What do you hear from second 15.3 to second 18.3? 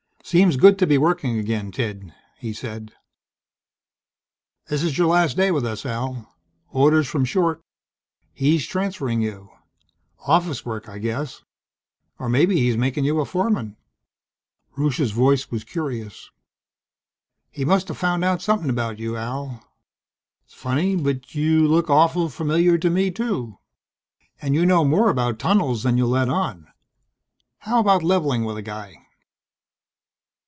was curious. "He musta found